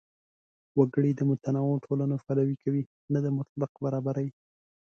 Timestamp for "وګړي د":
0.77-1.21